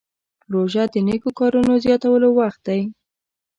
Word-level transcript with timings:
روژه 0.53 0.83
د 0.93 0.95
نیکو 1.07 1.29
کارونو 1.39 1.73
زیاتولو 1.83 2.27
وخت 2.39 2.61
دی. 2.67 2.81